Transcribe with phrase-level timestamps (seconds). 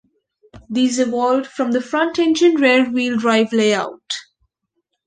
[0.67, 4.01] These evolved from the front-engine rear-wheel drive layout.